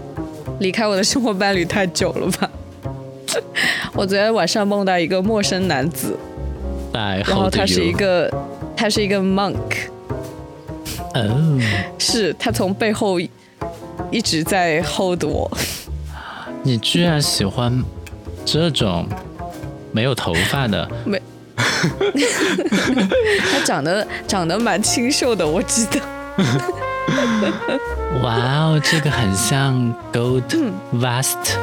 [0.60, 2.50] 离开我的生活伴侣太久了吧。
[3.92, 6.16] 我昨天晚上梦到一个陌生男子，
[6.94, 7.92] 在然后他是一。
[7.92, 8.32] 个
[8.74, 9.54] 他是一个 monk，
[11.14, 11.60] 哦，
[11.98, 13.18] 是他从背后
[14.10, 15.50] 一直在 hold 我。
[16.62, 17.82] 你居然喜欢
[18.44, 19.06] 这种
[19.90, 20.88] 没有头发的？
[21.04, 21.20] 没，
[23.50, 26.00] 他长得长得蛮清秀的，我记得。
[28.22, 31.56] 哇哦，这个很像 Gold 嗯 Vast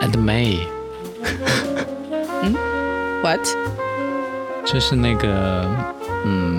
[0.00, 0.60] and May，
[2.42, 2.54] 嗯
[3.22, 3.40] What？
[4.64, 5.68] 就是那个
[6.24, 6.55] 嗯，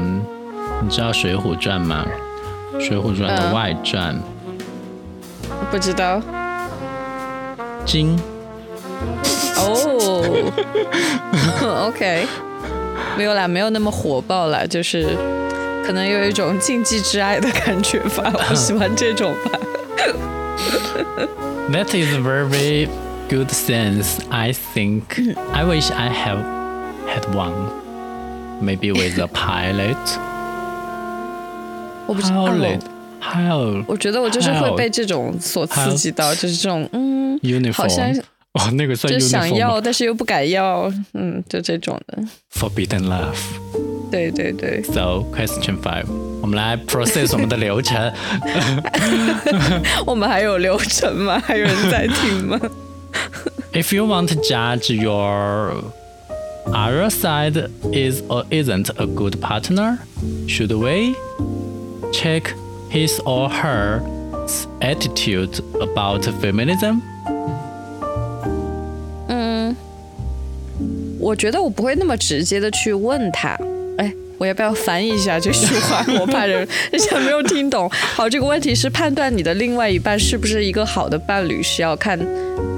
[0.87, 2.05] 你知道《水浒传》吗？
[2.81, 4.17] 《水浒传》的嗯外传。
[5.69, 6.21] 不知道。
[7.85, 8.17] 金
[9.57, 10.53] 哦、
[11.89, 12.25] OK，
[13.17, 15.09] 没有啦，没有那么火爆啦，就是
[15.85, 19.59] 可能有一种禁忌之爱的感觉吧，我喜欢这种吧。
[21.69, 22.87] That is very
[23.29, 24.19] good sense.
[24.29, 26.39] I think I wish I have
[27.09, 27.73] had one.
[28.61, 29.97] Maybe with a pilot.
[32.06, 32.80] 我不知道， Pilot.
[33.20, 37.38] How 我觉得我就是会被这种所刺激到，就是这种嗯，
[37.72, 38.22] 好像 uniform?
[38.54, 42.18] 哦，那个算就想 uniform 吗要，但是又不敢要，嗯，就这种的。
[42.52, 43.36] Forbidden love.
[44.10, 46.04] 对对对， So question five，
[46.42, 48.12] 我们来 process 我们的流程。
[50.04, 51.40] 我们还有流程吗？
[51.46, 52.60] 还有人在听吗？
[53.72, 55.84] If you want to judge your
[56.66, 59.98] other side is or isn't a good partner,
[60.46, 61.14] should we
[62.11, 62.53] Check
[62.89, 64.01] his or her
[64.81, 67.01] attitude about feminism?
[69.29, 69.75] 嗯
[71.19, 73.57] 我觉得我不会那么直接的去问他，
[73.97, 76.05] 哎，我要不要翻译一下这句话？
[76.19, 77.89] 我怕人人家没有听懂。
[77.89, 82.17] 好，这个问题是判断你的另外一半是不是一个好的伴侣，是要看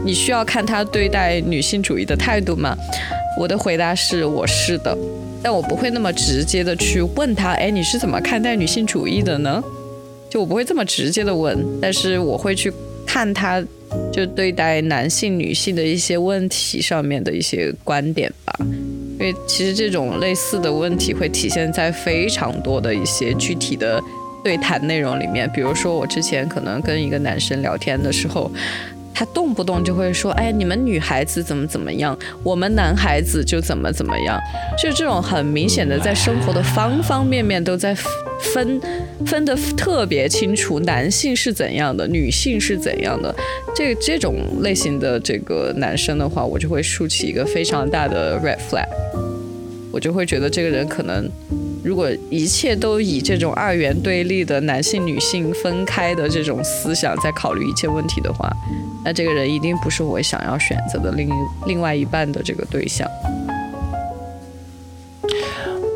[0.03, 2.75] 你需要看他对待女性主义的态度吗？
[3.37, 4.97] 我的回答是我是的，
[5.41, 9.63] 但我不会那么直接的去问他，哎，你是怎么看待女性主义的呢？
[10.29, 12.71] 就我不会这么直接的问，但是我会去
[13.05, 13.63] 看他。
[14.13, 23.99] 就对待男性、女性的一些问题上面的一些观点吧，因为其实这种类似的问题会体现在非常多的一些具体的
[24.43, 25.49] 对谈内容里面。
[25.51, 28.51] 比如说，我之前可能跟一个男生聊天的时候。
[29.19, 34.39] 他动不动就会说：“哎，你们女孩子怎么怎么样，我们男孩子就怎么怎么样。”
[34.81, 37.93] 就这种很明显的，在生活的方方面面都在
[38.39, 38.79] 分
[39.25, 43.35] 分得特别清楚，男性是怎样的，女性是怎样的。
[43.75, 48.87] 这这种类型的这个男生的话，我就会竖起一个非常大的 red flag，
[49.91, 51.29] 我就会觉得这个人可能。
[51.83, 58.51] 如果一切都以这种二元对立的男性女性分开的这种思想在考虑一切问题的话，
[59.03, 61.29] 那这个人一定不是我想要选择的另
[61.65, 63.07] 另外一半的这个对象。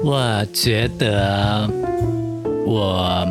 [0.03, 1.69] 我觉得
[2.65, 3.27] 我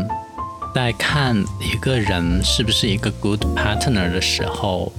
[0.74, 4.92] 在看一个人是不是一个 good partner 的时候。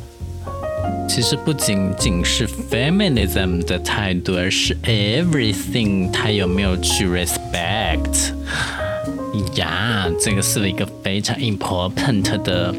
[1.07, 8.33] 其实不仅仅是 feminism 的态度，而是 everything 他有没有去 respect
[9.55, 10.09] 呀？
[10.19, 12.73] 这个是一个非常 important 的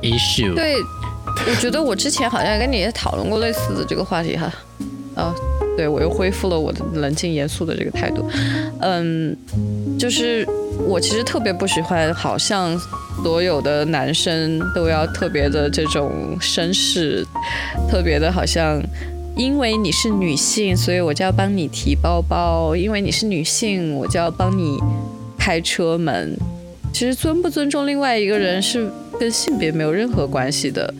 [0.00, 0.54] issue。
[0.54, 0.76] 对，
[1.48, 4.52] 我觉得我之前好像跟你也讨论过类似的这个话题哈。
[5.16, 5.34] 哦，
[5.76, 8.30] 对我又恢复了我的冷静严肃的这个态度。
[8.80, 9.36] 嗯，
[9.98, 10.46] 就是
[10.86, 12.78] 我其实特别不喜欢，好像。
[13.22, 17.22] 所有的男生都要特别的这种绅士，
[17.86, 18.80] 特别的好像，
[19.36, 24.78] 因为你是女性，所以我就要帮你提包包；因为你是女性，我就要帮你
[25.36, 26.34] 开车门。
[26.94, 30.94] 其实尊不尊重另外一个人是跟性别没有任何关系的。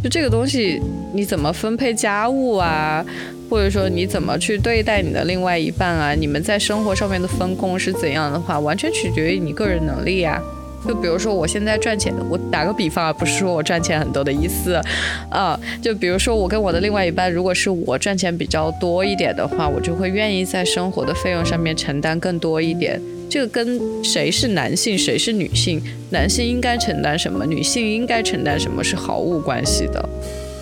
[0.00, 0.80] 就这个东西，
[1.12, 3.04] 你怎么分配家务啊，
[3.48, 10.40] 或者说你怎么去对待你的另外一半啊，你们在生活上面的分工是怎样的话，完全取决于你个人能力呀。
[10.86, 14.80] 就比如说，我现在赚钱，我打个比方啊，不是说我赚钱很多的意思，
[15.28, 23.00] 啊，就比如说我跟我的另外一半，如果是我赚钱比较多一点的话，我就会愿意在生活的费用上面承担更多一点。
[23.28, 30.08] 这个跟谁是男性，谁是女性，男性应该承担什么，女性应该承担什么是毫无关系的。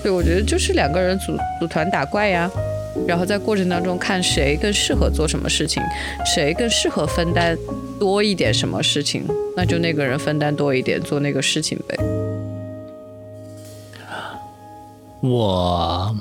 [0.03, 2.51] 对，我觉得就是两个人组组团打怪呀。
[3.07, 5.83] 然后在过程当中看谁更适合做什么事情，
[6.25, 7.57] 谁更适合分担
[7.99, 9.25] 多一点什么事情，
[9.57, 11.97] 那就那个人分担多一点做那个事情呗。
[15.21, 16.15] 我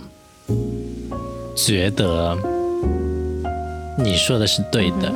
[1.55, 2.35] 觉得
[3.97, 5.11] 你说的是对的，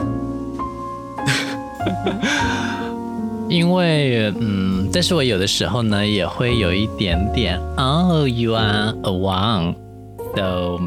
[3.50, 10.80] 因为嗯，但是我有的时候呢也会有一点点，Oh you are a one，so。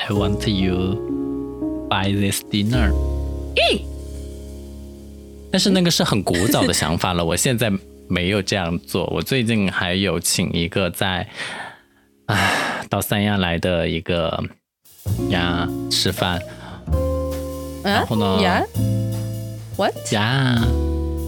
[0.00, 2.92] I want you buy this dinner。
[3.54, 3.82] 咦？
[5.50, 7.72] 但是那个是很古早的想法了， 我现在
[8.08, 9.06] 没有这样做。
[9.06, 11.26] 我最近还有请一个在
[12.26, 14.42] 啊到三亚来的一个
[15.30, 16.40] 呀吃饭，
[17.82, 18.62] 然后呢呀
[19.76, 19.94] ？What？
[20.12, 20.62] 呀，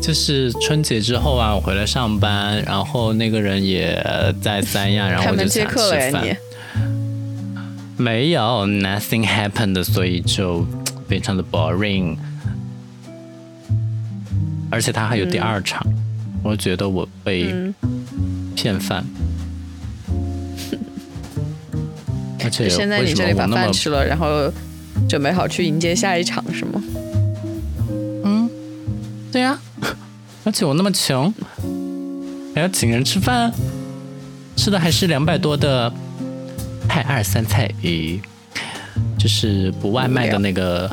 [0.03, 4.03] 就是春节之后啊，我回来上班，然后那个人也
[4.43, 6.37] 在三亚，然后我就想吃饭。
[8.01, 10.67] 没有，nothing happened，所以就
[11.07, 12.17] 非常的 boring，
[14.71, 15.87] 而且他还有第二场，
[16.43, 17.55] 我觉得我被
[18.57, 19.05] 骗饭，
[22.43, 24.51] 而且现在你这里把饭吃了，然后
[25.07, 26.83] 准备好去迎接下一场是吗？
[28.25, 28.49] 嗯，
[29.31, 29.59] 对呀，
[30.45, 31.31] 而且我那么穷，
[32.55, 33.53] 还要请人吃饭，
[34.57, 35.93] 吃的还是两百多的。
[36.91, 38.21] 泰二酸菜鱼，
[39.17, 40.91] 就是不外卖的那个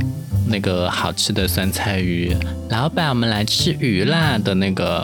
[0.47, 2.37] 那个好吃的酸菜鱼。
[2.69, 5.03] 老板，我们来吃鱼啦的那个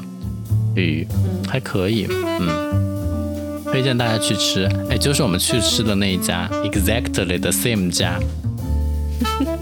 [0.76, 1.08] 鱼，
[1.50, 2.06] 还可以，
[2.40, 4.70] 嗯，推荐大家去吃。
[4.88, 8.20] 哎，就是我们去吃的那一家，exactly the same 家。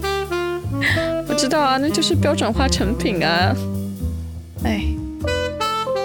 [1.26, 3.56] 我知道啊，那就是标准化成品啊。
[4.64, 4.84] 哎，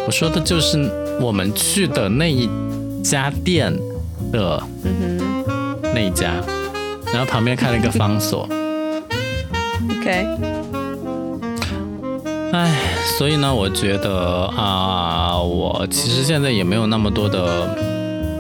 [0.06, 2.50] 我说的就是我们去的那一
[3.04, 3.78] 家店。
[4.32, 4.62] 的
[5.94, 6.34] 那一家，
[7.14, 8.48] 然后旁边开了一个方所。
[9.90, 10.26] OK。
[12.54, 12.72] 哎，
[13.18, 17.70] 所以呢，我觉得啊，我其实现在也没有那么多的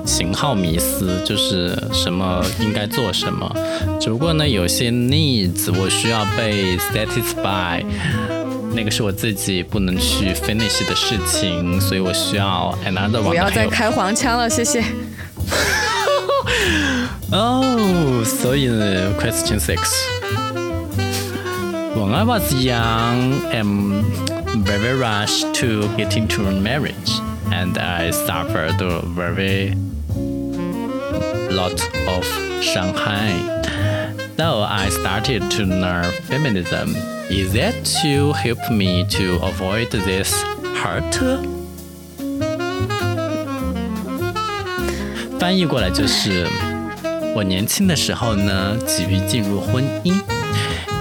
[0.06, 3.54] 型号迷思，就是什么应该做什么。
[4.00, 7.84] 只不过呢，有些 needs 我需要被 satisfy，
[8.74, 13.30] 那个是我自己不能去 finish 的事情，所以我需要 another one。
[13.30, 14.82] 不要再开黄腔了，谢谢。
[17.31, 24.05] 哦，所以呢，question six。When I was young, I'm
[24.64, 27.20] very rushed to get into marriage,
[27.51, 29.75] and I suffered a very
[31.51, 32.25] lot of
[32.61, 33.35] Shanghai.
[34.37, 36.97] So I started to learn feminism.
[37.31, 40.43] Is that to help me to avoid this
[40.83, 41.18] hurt?
[45.39, 46.47] 翻译过来就是，
[47.38, 50.20] 我年轻的时候呢，急于进入婚姻。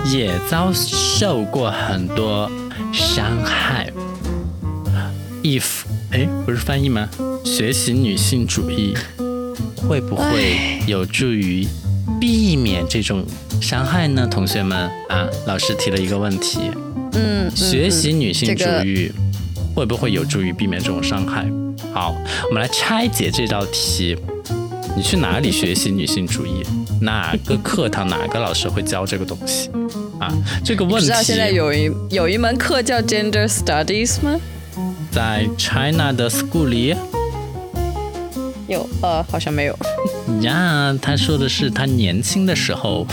[0.05, 2.49] 也遭受过很多
[2.93, 3.91] 伤害。
[5.43, 5.65] if
[6.13, 7.09] 哎，不是翻译吗？
[7.43, 8.95] 学习女性主义
[9.89, 11.67] 会不会有助于
[12.21, 13.25] 避免这种
[13.63, 14.29] 伤害呢？
[14.31, 14.79] 同学们
[15.09, 16.71] 啊，老师提了一个问题。
[17.15, 19.11] 嗯，学习女性主义
[19.75, 21.51] 会不会有助于避免这种伤害？
[21.95, 22.15] 好，
[22.51, 24.15] 我们来拆解这道题。
[24.97, 26.65] 你去哪里学习女性主义？
[27.03, 29.69] 哪个课堂哪个老师会教这个东西？
[30.19, 30.33] 啊，
[30.65, 31.05] 这个问题。
[31.05, 34.41] 知道现在有一有一门课叫 Gender Studies 吗？
[35.13, 36.97] 在 China 的 school 里。
[38.69, 39.79] 有，呃，好像没有。
[40.41, 43.07] 呀，他说的是他年轻的时候。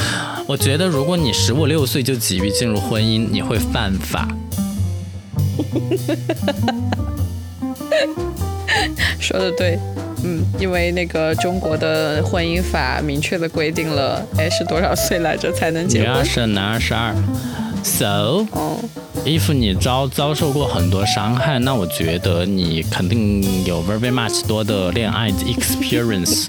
[0.48, 4.26] 我觉得如果你十五六岁就急于进入婚姻，你会犯法。
[9.20, 9.78] 说的对。
[10.24, 16.08] 嗯，因为那个中国的婚姻法明确的规定了，哎，是多少岁来着才能结婚？
[16.08, 17.14] 女二十，男二十二。
[17.84, 26.48] So，if 你遭遭受过很多伤害，那我觉得你肯定有 very much 多的恋爱 experience。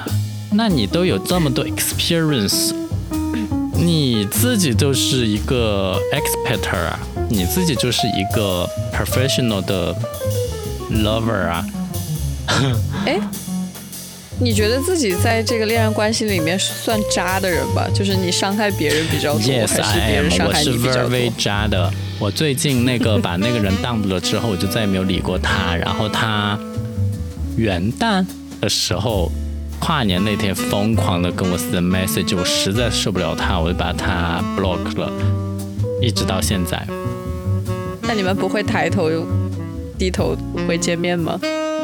[0.52, 2.72] 那你都有这么多 experience，
[3.74, 6.98] 你自己就是一个 expert 啊，
[7.28, 9.94] 你自己就是一个 professional 的
[10.90, 11.62] lover 啊。
[13.06, 13.20] 哎，
[14.40, 17.88] 你觉得自己在这个恋爱关系里面算渣的人吧？
[17.94, 21.02] 就是你伤害别人比较多，还是别人伤害你比较多？
[21.04, 21.92] 我是 very 渣的。
[22.18, 25.74] 我最近那个把那个人 dump 了之后，我就再也没有理过他。
[25.76, 26.58] 然后他
[27.56, 28.24] 元旦
[28.60, 29.30] 的时候，
[29.78, 35.10] 跨年那天疯狂的跟我 send message，我实在受不了他，我就把他 block 了，
[36.02, 36.86] 一直到现在。
[38.02, 39.08] 那你们不会抬头
[39.96, 40.36] 低头
[40.66, 41.38] 会见面吗？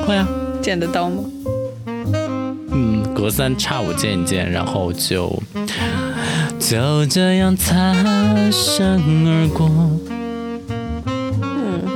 [0.07, 0.29] 会啊。
[0.67, 1.23] 见得到吗？
[2.73, 5.33] 嗯，隔三差五见一见，然后就
[6.59, 7.95] 就这样擦
[8.51, 9.71] 身而过。
[11.41, 11.87] 嗯，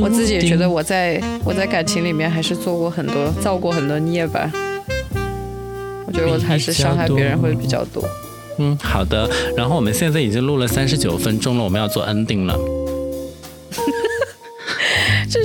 [0.00, 4.50] 我自己也觉得我在我在感情里面还是做过很多造过很多孽吧。
[6.06, 8.02] 我觉得我还是伤害别人会比较多。
[8.56, 9.28] 嗯，好的。
[9.54, 12.58] 然后我们现在已经录了三十九分钟了，我们要做 ending 了。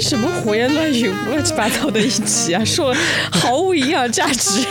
[0.10, 2.66] 什么胡言乱语、乱七八糟的一集啊！
[2.66, 2.92] 说
[3.32, 4.66] 毫无营养价值。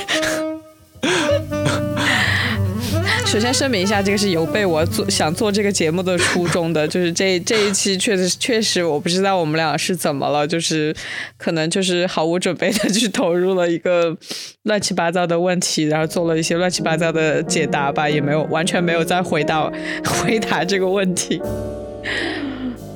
[3.25, 10.93] 首先声明一下，这个是有被我做想做这个节目的初衷的，就是这这一期确实确实我不知道我们俩是怎么了，就是
[11.37, 14.17] 可能就是毫无准备的去投入了一个
[14.65, 19.71] 乱七八糟的问题，然后做了一些乱七八糟的解答吧，也没有完全没有再回答
[20.05, 21.41] 回答这个问题。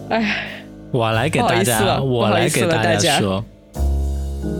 [0.08, 0.48] 哎。
[0.92, 3.42] 我来给大家，我来给大家说，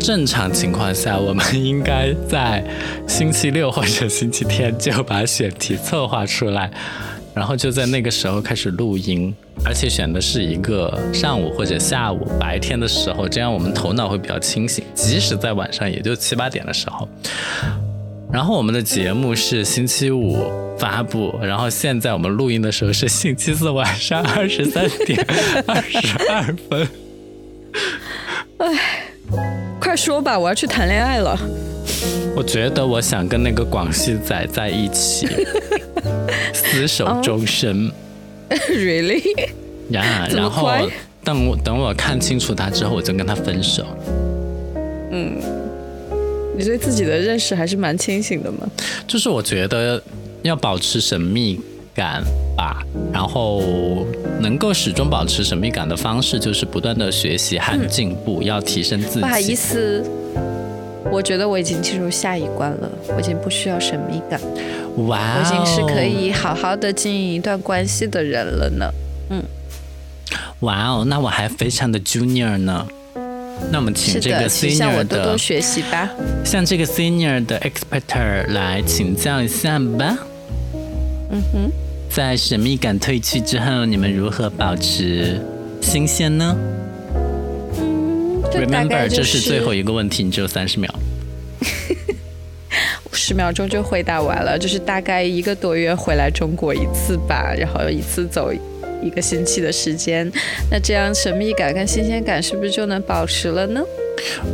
[0.01, 2.65] 正常情况下，我们应该在
[3.07, 6.71] 星期六或者星期天就把选题策划出来，
[7.35, 17.07] 然后就在那个时候开始录音，而且选的是一个上午或者下午白天的时候，这样我们头脑会比较清醒，即使在晚上也就七八点的时候。
[18.33, 25.23] 然后我们的节目是星期五发布，然后现在我们录音的时候是星期四晚上二十三点
[25.67, 26.89] 二十二分。
[28.57, 29.05] 哎，
[29.79, 31.39] 快说吧，我要去谈恋爱了。
[32.35, 35.29] 我觉得我想跟那个广西仔在一起，
[36.55, 37.93] 厮守终身。
[38.71, 39.51] Really？
[39.91, 40.71] 呀，然后
[41.23, 43.87] 等我等我看清楚他之后，我就跟他分手。
[45.11, 45.62] 嗯。
[46.63, 48.59] 你对自己的认识还是蛮清醒的嘛？
[49.09, 50.01] 就是我觉得
[50.43, 51.61] 要保持神秘
[51.93, 52.23] 感
[52.57, 52.81] 吧，
[53.13, 54.07] 然后
[54.41, 59.21] 能够始终保持神秘感的方式就是不断的学习和进步，要提升自己。
[59.21, 60.05] 不好意思，
[61.11, 64.41] 我觉得我已经进入下一关了，我已经不需要神秘感。
[65.09, 68.89] 哇，我已经是可以好好的经营一段关系的人了呢。
[69.31, 69.43] 嗯，
[70.61, 72.87] 哇哦，那我还非常的 junior 呢。
[73.71, 76.09] 那我们请这个的，向我 senior 多多的，学习吧。
[76.45, 80.19] 向这个 senior 的 expert 来请教一下吧。
[81.31, 81.71] 嗯哼，
[82.11, 85.41] 在神秘感褪去之后，你们如何保持
[85.81, 86.55] 新鲜呢
[88.53, 90.95] 就大概？Remember，这是最后一个问题，你只有三十秒。
[93.15, 98.53] 十秒钟就回答完了，就是大概一个多月回来中国一次吧，然后一次走
[99.03, 100.31] 一个星期的时间，
[100.71, 103.83] 那这样神秘感跟新鲜感是不是就能保持了呢？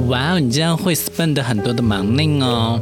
[0.09, 2.81] 哇哦，你这样会 spend 很多的 money 哦。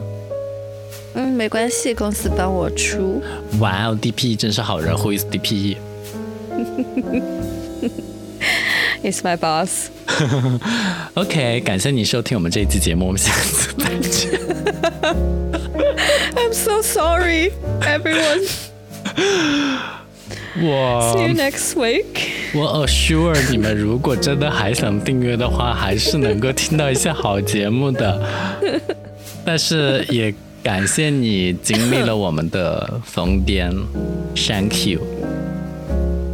[1.14, 3.23] 嗯，没关系，公司帮我出。
[3.59, 5.79] 哇哦，DP 真是好人，Who is DP？It's
[9.23, 9.89] my boss。
[11.14, 14.39] OK，感谢你收听我们这一期节目，我们下次再见。
[16.37, 18.47] I'm so sorry, everyone.
[20.57, 22.05] See you 我 next week.
[22.55, 28.23] 我 assure 你们，如果真的还想订阅的话，还是能够听到一些好节目的。
[29.45, 33.71] 但是也感谢你经历了我们的疯癫
[34.35, 35.01] ，Thank you。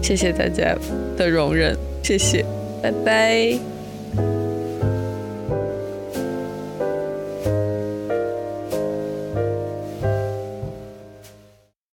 [0.03, 0.77] 谢谢大家
[1.17, 2.45] 的容忍，谢谢，
[2.83, 3.72] 拜拜。